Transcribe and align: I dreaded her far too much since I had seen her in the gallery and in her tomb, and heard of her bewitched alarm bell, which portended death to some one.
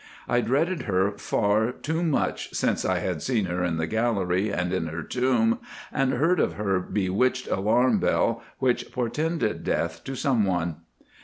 I 0.27 0.41
dreaded 0.41 0.85
her 0.89 1.11
far 1.11 1.71
too 1.71 2.01
much 2.01 2.55
since 2.55 2.83
I 2.85 2.97
had 2.97 3.21
seen 3.21 3.45
her 3.45 3.63
in 3.63 3.77
the 3.77 3.85
gallery 3.85 4.51
and 4.51 4.73
in 4.73 4.87
her 4.87 5.03
tomb, 5.03 5.59
and 5.93 6.13
heard 6.13 6.39
of 6.39 6.53
her 6.53 6.79
bewitched 6.79 7.47
alarm 7.47 7.99
bell, 7.99 8.41
which 8.57 8.91
portended 8.91 9.63
death 9.63 10.03
to 10.05 10.15
some 10.15 10.43
one. 10.43 10.77